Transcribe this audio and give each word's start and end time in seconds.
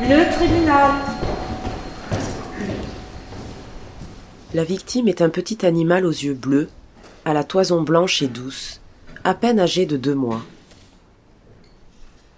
Le 0.00 0.32
tribunal. 0.32 0.94
La 4.54 4.62
victime 4.62 5.08
est 5.08 5.22
un 5.22 5.28
petit 5.28 5.66
animal 5.66 6.06
aux 6.06 6.12
yeux 6.12 6.34
bleus, 6.34 6.68
à 7.24 7.34
la 7.34 7.42
toison 7.42 7.82
blanche 7.82 8.22
et 8.22 8.28
douce, 8.28 8.80
à 9.24 9.34
peine 9.34 9.58
âgé 9.58 9.86
de 9.86 9.96
deux 9.96 10.14
mois. 10.14 10.42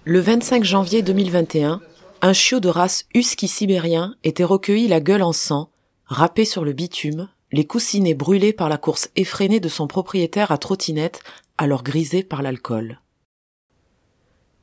Le 0.06 0.20
25 0.20 0.64
janvier 0.64 1.02
2021, 1.02 1.82
un 2.22 2.32
chiot 2.32 2.60
de 2.60 2.68
race 2.70 3.04
husky 3.14 3.46
sibérien 3.46 4.14
était 4.24 4.42
recueilli 4.42 4.88
la 4.88 5.00
gueule 5.00 5.22
en 5.22 5.34
sang, 5.34 5.68
râpé 6.06 6.46
sur 6.46 6.64
le 6.64 6.72
bitume, 6.72 7.28
les 7.52 7.66
coussinets 7.66 8.14
brûlés 8.14 8.54
par 8.54 8.70
la 8.70 8.78
course 8.78 9.10
effrénée 9.16 9.60
de 9.60 9.68
son 9.68 9.86
propriétaire 9.86 10.50
à 10.50 10.56
trottinette, 10.56 11.20
alors 11.58 11.82
grisé 11.82 12.22
par 12.22 12.40
l'alcool. 12.40 13.00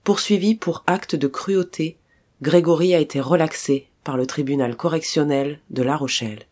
Poursuivi 0.04 0.55
pour 0.55 0.84
acte 0.88 1.16
de 1.16 1.27
cruauté, 1.27 2.00
Grégory 2.39 2.93
a 2.93 3.00
été 3.00 3.19
relaxé 3.19 3.87
par 4.04 4.15
le 4.15 4.27
tribunal 4.27 4.75
correctionnel 4.75 5.59
de 5.71 5.82
La 5.82 5.97
Rochelle. 5.97 6.43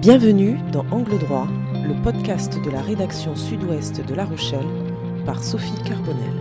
Bienvenue 0.00 0.56
dans 0.72 0.86
Angle 0.90 1.18
droit, 1.18 1.46
le 1.74 2.02
podcast 2.02 2.58
de 2.64 2.70
la 2.70 2.80
rédaction 2.80 3.36
sud-ouest 3.36 4.00
de 4.00 4.14
La 4.14 4.24
Rochelle 4.24 4.64
par 5.26 5.44
Sophie 5.44 5.74
Carbonel. 5.84 6.40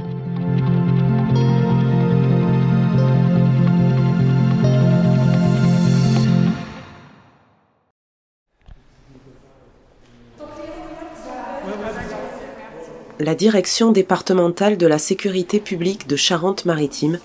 La 13.21 13.35
direction 13.35 13.91
départementale 13.91 14.77
de 14.77 14.87
la 14.87 14.97
sécurité 14.97 15.59
publique 15.59 16.07
de 16.07 16.15
Charente-Maritime 16.15 17.19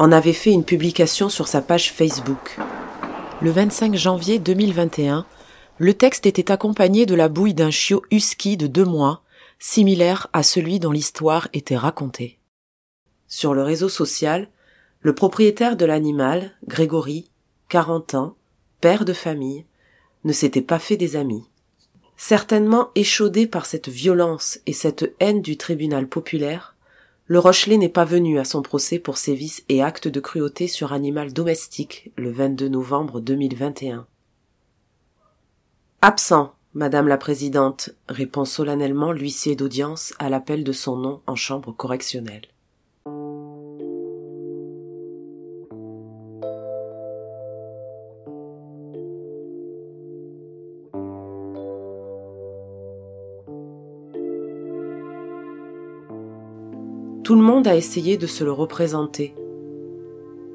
en 0.00 0.10
avait 0.10 0.32
fait 0.32 0.50
une 0.50 0.64
publication 0.64 1.28
sur 1.28 1.46
sa 1.46 1.60
page 1.62 1.92
Facebook. 1.92 2.58
Le 3.40 3.52
25 3.52 3.94
janvier 3.94 4.40
2021, 4.40 5.24
le 5.78 5.94
texte 5.94 6.26
était 6.26 6.50
accompagné 6.50 7.06
de 7.06 7.14
la 7.14 7.28
bouille 7.28 7.54
d'un 7.54 7.70
chiot 7.70 8.02
husky 8.10 8.56
de 8.56 8.66
deux 8.66 8.84
mois, 8.84 9.22
similaire 9.60 10.26
à 10.32 10.42
celui 10.42 10.80
dont 10.80 10.90
l'histoire 10.90 11.46
était 11.52 11.76
racontée. 11.76 12.40
Sur 13.28 13.54
le 13.54 13.62
réseau 13.62 13.88
social, 13.88 14.48
le 15.00 15.14
propriétaire 15.14 15.76
de 15.76 15.84
l'animal, 15.84 16.56
Grégory, 16.66 17.30
40 17.68 18.14
ans, 18.16 18.34
père 18.80 19.04
de 19.04 19.12
famille, 19.12 19.64
ne 20.24 20.32
s'était 20.32 20.60
pas 20.60 20.80
fait 20.80 20.96
des 20.96 21.14
amis. 21.14 21.44
Certainement 22.16 22.90
échaudé 22.94 23.46
par 23.46 23.66
cette 23.66 23.88
violence 23.88 24.58
et 24.66 24.72
cette 24.72 25.14
haine 25.20 25.42
du 25.42 25.56
tribunal 25.56 26.08
populaire, 26.08 26.74
le 27.26 27.38
Rochelet 27.38 27.76
n'est 27.76 27.88
pas 27.88 28.04
venu 28.04 28.38
à 28.38 28.44
son 28.44 28.62
procès 28.62 28.98
pour 28.98 29.18
sévices 29.18 29.64
et 29.68 29.82
actes 29.82 30.08
de 30.08 30.20
cruauté 30.20 30.68
sur 30.68 30.92
animal 30.92 31.32
domestique 31.32 32.12
le 32.16 32.30
22 32.30 32.68
novembre 32.68 33.20
2021. 33.20 34.06
Absent, 36.02 36.54
Madame 36.72 37.08
la 37.08 37.18
Présidente, 37.18 37.90
répond 38.08 38.44
solennellement 38.44 39.12
l'huissier 39.12 39.56
d'audience 39.56 40.14
à 40.18 40.30
l'appel 40.30 40.62
de 40.62 40.72
son 40.72 40.96
nom 40.96 41.20
en 41.26 41.34
chambre 41.34 41.72
correctionnelle. 41.72 42.46
Tout 57.26 57.34
le 57.34 57.42
monde 57.42 57.66
a 57.66 57.74
essayé 57.74 58.16
de 58.16 58.28
se 58.28 58.44
le 58.44 58.52
représenter. 58.52 59.34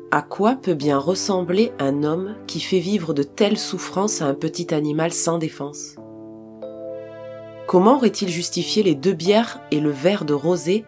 À 0.09 0.22
quoi 0.22 0.55
peut 0.55 0.73
bien 0.73 0.98
ressembler 0.98 1.73
un 1.80 2.04
homme 2.04 2.37
qui 2.48 2.61
fait 2.61 2.80
vivre 2.80 3.14
de 3.14 3.23
telles 3.23 3.58
souffrances 3.58 4.21
à 4.21 4.27
un 4.27 4.33
petit 4.33 4.73
animal 4.73 5.11
sans 5.11 5.37
défense? 5.37 5.98
Comment 7.67 7.98
aurait-il 7.98 8.30
justifié 8.30 8.83
les 8.83 8.95
deux 8.95 9.11
bières 9.11 9.60
et 9.71 9.81
le 9.81 9.89
verre 9.89 10.23
de 10.23 10.33
rosé 10.33 10.86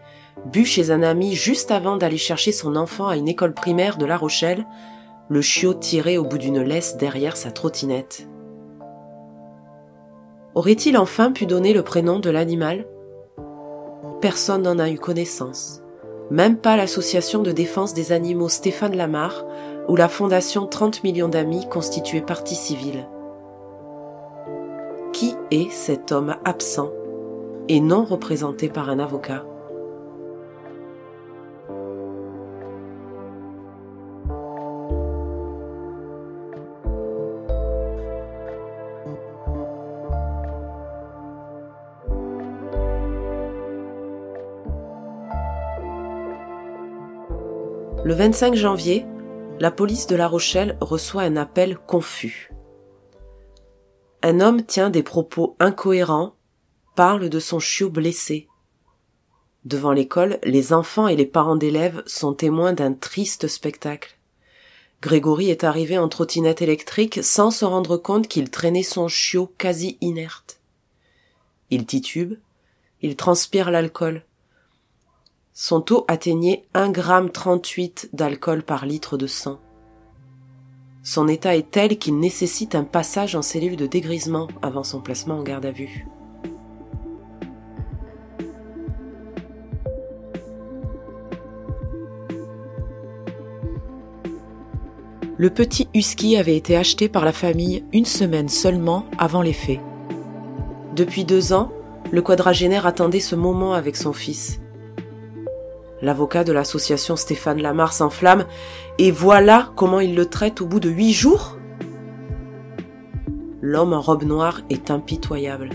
bu 0.50 0.64
chez 0.64 0.90
un 0.90 1.02
ami 1.02 1.34
juste 1.34 1.70
avant 1.70 1.98
d'aller 1.98 2.16
chercher 2.16 2.52
son 2.52 2.76
enfant 2.76 3.08
à 3.08 3.18
une 3.18 3.28
école 3.28 3.52
primaire 3.52 3.98
de 3.98 4.06
La 4.06 4.16
Rochelle, 4.16 4.64
le 5.28 5.42
chiot 5.42 5.74
tiré 5.74 6.16
au 6.16 6.24
bout 6.24 6.38
d'une 6.38 6.62
laisse 6.62 6.96
derrière 6.96 7.36
sa 7.36 7.50
trottinette? 7.50 8.26
Aurait-il 10.54 10.96
enfin 10.96 11.30
pu 11.30 11.44
donner 11.44 11.74
le 11.74 11.82
prénom 11.82 12.20
de 12.20 12.30
l'animal? 12.30 12.86
Personne 14.20 14.62
n'en 14.62 14.78
a 14.78 14.90
eu 14.90 14.98
connaissance. 14.98 15.82
Même 16.30 16.56
pas 16.56 16.76
l'association 16.76 17.42
de 17.42 17.52
défense 17.52 17.94
des 17.94 18.12
animaux 18.12 18.48
Stéphane 18.48 18.96
Lamar 18.96 19.44
ou 19.88 19.96
la 19.96 20.08
fondation 20.08 20.66
30 20.66 21.04
millions 21.04 21.28
d'amis 21.28 21.68
constituée 21.68 22.22
partie 22.22 22.54
civile. 22.54 23.06
Qui 25.12 25.34
est 25.50 25.70
cet 25.70 26.12
homme 26.12 26.36
absent 26.44 26.90
et 27.68 27.80
non 27.80 28.04
représenté 28.04 28.68
par 28.68 28.88
un 28.88 28.98
avocat? 28.98 29.44
Le 48.04 48.12
25 48.12 48.54
janvier, 48.54 49.06
la 49.60 49.70
police 49.70 50.06
de 50.06 50.14
La 50.14 50.28
Rochelle 50.28 50.76
reçoit 50.82 51.22
un 51.22 51.36
appel 51.36 51.78
confus. 51.78 52.52
Un 54.22 54.40
homme 54.40 54.62
tient 54.62 54.90
des 54.90 55.02
propos 55.02 55.56
incohérents, 55.58 56.34
parle 56.96 57.30
de 57.30 57.40
son 57.40 57.60
chiot 57.60 57.88
blessé. 57.88 58.46
Devant 59.64 59.92
l'école, 59.92 60.38
les 60.44 60.74
enfants 60.74 61.08
et 61.08 61.16
les 61.16 61.24
parents 61.24 61.56
d'élèves 61.56 62.02
sont 62.04 62.34
témoins 62.34 62.74
d'un 62.74 62.92
triste 62.92 63.48
spectacle. 63.48 64.18
Grégory 65.00 65.48
est 65.48 65.64
arrivé 65.64 65.96
en 65.96 66.10
trottinette 66.10 66.60
électrique 66.60 67.20
sans 67.22 67.50
se 67.50 67.64
rendre 67.64 67.96
compte 67.96 68.28
qu'il 68.28 68.50
traînait 68.50 68.82
son 68.82 69.08
chiot 69.08 69.50
quasi 69.56 69.96
inerte. 70.02 70.60
Il 71.70 71.86
titube, 71.86 72.34
il 73.00 73.16
transpire 73.16 73.70
l'alcool. 73.70 74.24
Son 75.56 75.80
taux 75.80 76.04
atteignait 76.08 76.64
1,38 76.74 77.76
g 77.76 77.92
d'alcool 78.12 78.64
par 78.64 78.86
litre 78.86 79.16
de 79.16 79.28
sang. 79.28 79.60
Son 81.04 81.28
état 81.28 81.54
est 81.54 81.70
tel 81.70 81.96
qu'il 81.96 82.18
nécessite 82.18 82.74
un 82.74 82.82
passage 82.82 83.36
en 83.36 83.42
cellule 83.42 83.76
de 83.76 83.86
dégrisement 83.86 84.48
avant 84.62 84.82
son 84.82 85.00
placement 85.00 85.38
en 85.38 85.44
garde 85.44 85.64
à 85.64 85.70
vue. 85.70 86.08
Le 95.36 95.50
petit 95.50 95.86
husky 95.94 96.36
avait 96.36 96.56
été 96.56 96.76
acheté 96.76 97.08
par 97.08 97.24
la 97.24 97.32
famille 97.32 97.84
une 97.92 98.06
semaine 98.06 98.48
seulement 98.48 99.06
avant 99.18 99.42
les 99.42 99.52
faits. 99.52 99.80
Depuis 100.96 101.24
deux 101.24 101.52
ans, 101.52 101.70
le 102.10 102.22
quadragénaire 102.22 102.86
attendait 102.86 103.20
ce 103.20 103.36
moment 103.36 103.74
avec 103.74 103.96
son 103.96 104.12
fils. 104.12 104.58
L'avocat 106.04 106.44
de 106.44 106.52
l'association 106.52 107.16
Stéphane 107.16 107.62
Lamar 107.62 107.94
s'enflamme, 107.94 108.44
et 108.98 109.10
voilà 109.10 109.72
comment 109.74 110.00
il 110.00 110.14
le 110.14 110.26
traite 110.26 110.60
au 110.60 110.66
bout 110.66 110.78
de 110.78 110.90
huit 110.90 111.14
jours 111.14 111.56
L'homme 113.62 113.94
en 113.94 114.02
robe 114.02 114.24
noire 114.24 114.60
est 114.68 114.90
impitoyable. 114.90 115.70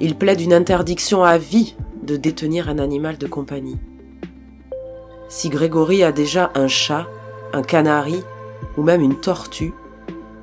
Il 0.00 0.16
plaide 0.16 0.40
une 0.40 0.54
interdiction 0.54 1.22
à 1.22 1.36
vie 1.36 1.76
de 2.02 2.16
détenir 2.16 2.70
un 2.70 2.78
animal 2.78 3.18
de 3.18 3.26
compagnie. 3.26 3.76
Si 5.28 5.50
Grégory 5.50 6.02
a 6.02 6.12
déjà 6.12 6.50
un 6.54 6.66
chat, 6.66 7.06
un 7.52 7.60
canari 7.60 8.22
ou 8.78 8.82
même 8.82 9.02
une 9.02 9.20
tortue, 9.20 9.74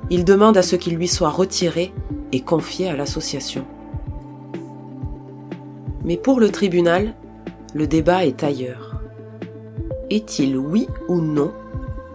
il 0.08 0.24
demande 0.24 0.56
à 0.56 0.62
ce 0.62 0.76
qu'il 0.76 0.94
lui 0.94 1.08
soit 1.08 1.30
retiré 1.30 1.92
et 2.30 2.42
confié 2.42 2.88
à 2.88 2.94
l'association. 2.94 3.66
Mais 6.04 6.16
pour 6.16 6.38
le 6.38 6.50
tribunal, 6.50 7.16
le 7.74 7.88
débat 7.88 8.24
est 8.24 8.44
ailleurs 8.44 8.85
est-il 10.10 10.56
oui 10.56 10.88
ou 11.08 11.20
non 11.20 11.52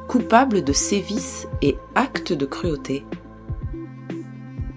coupable 0.07 0.63
de 0.63 0.73
sévices 0.73 1.47
et 1.61 1.77
actes 1.95 2.33
de 2.33 2.45
cruauté? 2.45 3.05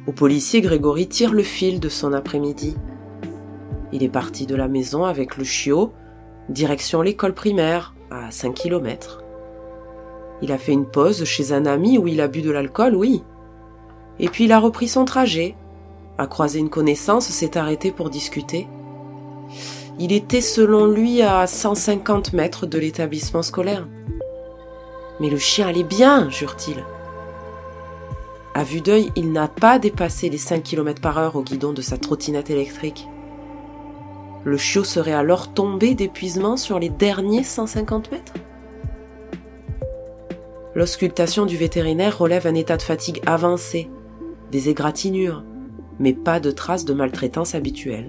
Au 0.07 0.13
policier, 0.13 0.61
Grégory 0.61 1.09
tire 1.09 1.33
le 1.33 1.43
fil 1.43 1.81
de 1.81 1.89
son 1.89 2.13
après-midi. 2.13 2.77
Il 3.93 4.03
est 4.03 4.09
parti 4.09 4.47
de 4.47 4.55
la 4.55 4.69
maison 4.69 5.05
avec 5.05 5.37
le 5.37 5.45
chiot, 5.45 5.93
direction 6.49 7.03
l'école 7.03 7.35
primaire, 7.35 7.95
à 8.11 8.31
5 8.31 8.55
km. 8.55 9.23
Il 10.43 10.53
a 10.53 10.59
fait 10.59 10.73
une 10.73 10.87
pause 10.87 11.25
chez 11.25 11.53
un 11.53 11.67
ami 11.67 11.99
où 11.99 12.07
il 12.07 12.21
a 12.21 12.29
bu 12.29 12.43
de 12.43 12.51
l'alcool, 12.51 12.95
oui. 12.95 13.23
Et 14.19 14.29
puis 14.29 14.45
il 14.45 14.53
a 14.53 14.59
repris 14.59 14.89
son 14.89 15.05
trajet, 15.05 15.57
a 16.19 16.27
croisé 16.27 16.59
une 16.59 16.71
connaissance, 16.71 17.27
s'est 17.27 17.57
arrêté 17.57 17.91
pour 17.91 18.11
discuter. 18.11 18.69
Il 19.99 20.13
était 20.13 20.41
selon 20.41 20.87
lui 20.87 21.23
à 21.23 21.47
150 21.47 22.33
mètres 22.33 22.67
de 22.67 22.79
l'établissement 22.79 23.43
scolaire. 23.43 23.87
Mais 25.21 25.31
le 25.31 25.39
chien 25.39 25.69
allait 25.69 25.85
bien, 25.85 26.29
jure-t-il. 26.31 26.83
À 28.55 28.65
vue 28.65 28.81
d'œil, 28.81 29.11
il 29.15 29.33
n'a 29.33 29.49
pas 29.49 29.79
dépassé 29.79 30.29
les 30.29 30.39
5 30.39 30.63
km 30.63 31.01
par 31.01 31.19
heure 31.19 31.37
au 31.37 31.43
guidon 31.43 31.73
de 31.73 31.83
sa 31.83 31.97
trottinette 31.97 32.51
électrique. 32.51 33.09
Le 34.45 34.57
chiot 34.57 34.85
serait 34.85 35.13
alors 35.13 35.55
tombé 35.55 35.95
d'épuisement 35.95 36.57
sur 36.57 36.79
les 36.79 36.91
derniers 36.91 37.45
150 37.45 38.13
mètres 38.13 38.35
L'auscultation 40.75 41.47
du 41.47 41.57
vétérinaire 41.57 42.19
relève 42.19 42.49
un 42.49 42.55
état 42.55 42.77
de 42.77 42.83
fatigue 42.83 43.23
avancé, 43.27 43.89
des 44.51 44.69
égratignures, 44.69 45.45
mais 46.01 46.13
pas 46.13 46.41
de 46.41 46.51
traces 46.51 46.85
de 46.85 46.95
maltraitance 46.95 47.55
habituelle. 47.55 48.09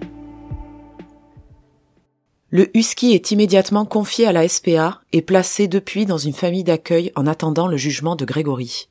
Le 2.52 2.76
husky 2.78 3.14
est 3.14 3.32
immédiatement 3.32 3.86
confié 3.86 4.28
à 4.28 4.32
la 4.32 4.48
SPA 4.48 5.02
et 5.12 5.24
placé 5.24 5.68
depuis 5.68 6.06
dans 6.06 6.20
une 6.20 6.34
famille 6.34 6.64
d'accueil 6.64 7.12
en 7.16 7.26
attendant 7.26 7.68
le 7.68 7.76
jugement 7.76 8.16
de 8.16 8.24
Grégory. 8.24 8.88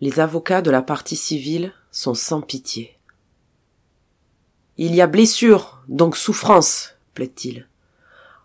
Les 0.00 0.20
avocats 0.20 0.60
de 0.60 0.70
la 0.70 0.82
partie 0.82 1.16
civile 1.16 1.72
sont 1.90 2.14
sans 2.14 2.42
pitié. 2.42 2.98
Il 4.76 4.94
y 4.94 5.00
a 5.00 5.06
blessure, 5.06 5.82
donc 5.88 6.16
souffrance, 6.16 6.96
plaide-t-il. 7.14 7.68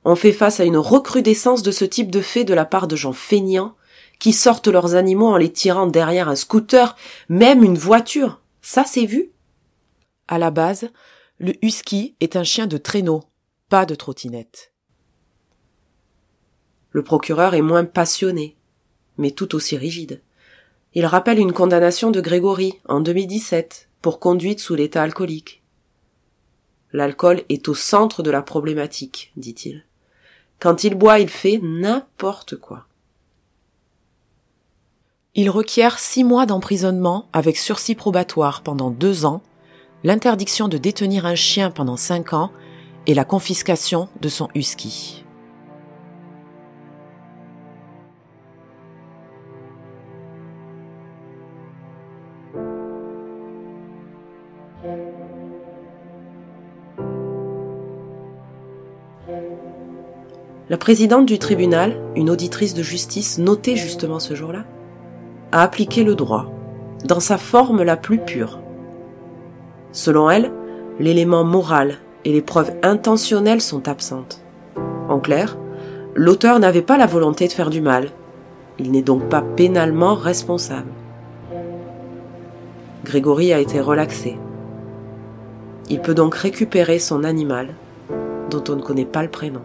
On 0.05 0.15
fait 0.15 0.31
face 0.31 0.61
à 0.61 0.63
une 0.63 0.77
recrudescence 0.77 1.63
de 1.63 1.71
ce 1.71 1.83
type 1.83 2.11
de 2.11 2.21
fait 2.21 2.45
de 2.45 2.53
la 2.53 2.65
part 2.65 2.87
de 2.87 2.95
gens 2.95 3.13
feignants 3.13 3.75
qui 4.19 4.31
sortent 4.31 4.67
leurs 4.67 4.95
animaux 4.95 5.27
en 5.27 5.37
les 5.37 5.51
tirant 5.51 5.87
derrière 5.87 6.29
un 6.29 6.35
scooter, 6.35 6.95
même 7.27 7.63
une 7.63 7.77
voiture. 7.77 8.39
Ça, 8.61 8.85
c'est 8.85 9.05
vu? 9.05 9.31
À 10.29 10.37
la 10.37 10.51
base, 10.51 10.91
le 11.39 11.53
husky 11.65 12.15
est 12.19 12.35
un 12.35 12.43
chien 12.43 12.67
de 12.67 12.77
traîneau, 12.77 13.23
pas 13.69 13.85
de 13.85 13.95
trottinette. 13.95 14.73
Le 16.91 17.01
procureur 17.01 17.53
est 17.53 17.61
moins 17.61 17.85
passionné, 17.85 18.57
mais 19.17 19.31
tout 19.31 19.55
aussi 19.55 19.77
rigide. 19.77 20.21
Il 20.95 21.05
rappelle 21.05 21.39
une 21.39 21.53
condamnation 21.53 22.11
de 22.11 22.19
Grégory 22.19 22.73
en 22.89 22.99
2017 22.99 23.87
pour 24.01 24.19
conduite 24.19 24.59
sous 24.59 24.75
l'état 24.75 25.01
alcoolique. 25.01 25.63
L'alcool 26.91 27.43
est 27.47 27.69
au 27.69 27.75
centre 27.75 28.21
de 28.21 28.31
la 28.31 28.41
problématique, 28.41 29.31
dit-il. 29.37 29.85
Quand 30.59 30.83
il 30.83 30.95
boit, 30.95 31.19
il 31.19 31.29
fait 31.29 31.59
n'importe 31.63 32.57
quoi. 32.57 32.87
Il 35.35 35.49
requiert 35.49 35.99
six 35.99 36.25
mois 36.25 36.45
d'emprisonnement 36.45 37.29
avec 37.31 37.55
sursis 37.55 37.95
probatoire 37.95 38.61
pendant 38.61 38.89
deux 38.89 39.25
ans, 39.25 39.41
l'interdiction 40.03 40.67
de 40.67 40.77
détenir 40.77 41.25
un 41.25 41.35
chien 41.35 41.71
pendant 41.71 41.97
cinq 41.97 42.33
ans 42.33 42.51
et 43.07 43.13
la 43.13 43.25
confiscation 43.25 44.07
de 44.21 44.29
son 44.29 44.47
husky. 44.55 45.25
La 60.69 60.77
présidente 60.77 61.25
du 61.25 61.39
tribunal, 61.39 61.99
une 62.15 62.29
auditrice 62.29 62.75
de 62.75 62.83
justice 62.83 63.39
notée 63.39 63.75
justement 63.75 64.19
ce 64.19 64.35
jour-là, 64.35 64.65
a 65.51 65.63
appliqué 65.63 66.03
le 66.03 66.13
droit, 66.13 66.45
dans 67.05 67.19
sa 67.19 67.39
forme 67.39 67.81
la 67.81 67.97
plus 67.97 68.19
pure. 68.19 68.59
Selon 69.91 70.29
elle, 70.29 70.51
l'élément 70.99 71.43
moral 71.43 71.95
et 72.25 72.31
les 72.31 72.41
preuves 72.41 72.73
intentionnelles 72.83 73.61
sont 73.61 73.87
absentes. 73.87 74.41
En 75.07 75.19
clair, 75.19 75.57
l'auteur 76.15 76.59
n'avait 76.59 76.81
pas 76.81 76.97
la 76.97 77.07
volonté 77.07 77.47
de 77.47 77.53
faire 77.53 77.69
du 77.69 77.81
mal. 77.81 78.09
Il 78.77 78.91
n'est 78.91 79.01
donc 79.01 79.29
pas 79.29 79.41
pénalement 79.41 80.15
responsable. 80.15 80.91
Grégory 83.03 83.53
a 83.53 83.59
été 83.59 83.79
relaxé. 83.79 84.37
Il 85.89 86.01
peut 86.01 86.13
donc 86.13 86.35
récupérer 86.35 86.99
son 86.99 87.23
animal, 87.23 87.69
dont 88.51 88.63
on 88.69 88.75
ne 88.75 88.81
connaît 88.81 89.05
pas 89.05 89.23
le 89.23 89.29
prénom. 89.29 89.61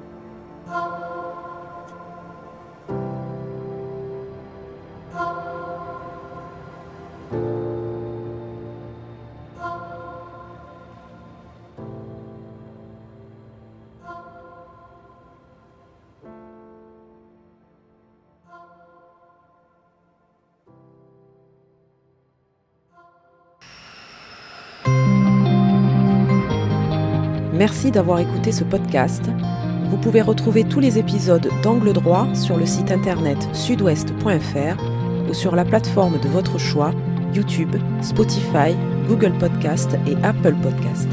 Merci 27.54 27.92
d'avoir 27.92 28.18
écouté 28.18 28.50
ce 28.50 28.64
podcast. 28.64 29.30
Vous 29.88 29.96
pouvez 29.96 30.22
retrouver 30.22 30.64
tous 30.64 30.80
les 30.80 30.98
épisodes 30.98 31.48
d'Angle 31.62 31.92
droit 31.92 32.26
sur 32.34 32.56
le 32.56 32.66
site 32.66 32.90
internet 32.90 33.38
sudouest.fr 33.52 34.82
ou 35.30 35.34
sur 35.34 35.54
la 35.54 35.64
plateforme 35.64 36.18
de 36.18 36.28
votre 36.28 36.58
choix, 36.58 36.90
YouTube, 37.32 37.76
Spotify, 38.02 38.74
Google 39.06 39.38
Podcast 39.38 39.96
et 40.08 40.16
Apple 40.24 40.54
Podcast. 40.62 41.08